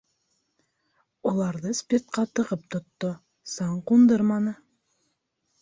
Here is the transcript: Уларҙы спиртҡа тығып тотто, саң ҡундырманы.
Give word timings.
Уларҙы 1.31 1.73
спиртҡа 1.81 2.23
тығып 2.39 2.65
тотто, 2.77 3.13
саң 3.55 3.77
ҡундырманы. 3.93 4.59